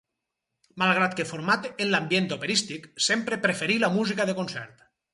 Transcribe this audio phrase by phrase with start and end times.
[0.83, 4.87] Malgrat que format en l'ambient operístic, sempre preferí la música de concert.